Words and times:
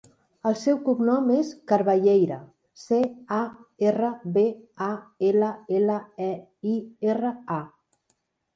El 0.51 0.55
seu 0.59 0.77
cognom 0.85 1.27
és 1.35 1.51
Carballeira: 1.71 2.37
ce, 2.85 3.01
a, 3.37 3.43
erra, 3.91 4.11
be, 4.39 4.47
a, 4.89 4.89
ela, 5.31 5.53
ela, 5.83 6.01
e, 6.33 6.33
i, 6.75 6.77
erra, 7.15 7.37
a. 7.61 8.11